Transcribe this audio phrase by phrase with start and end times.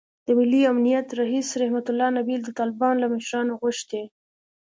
[0.25, 4.01] د ملي امنیت رییس رحمتالله نبیل د طالبانو له مشرانو غوښتي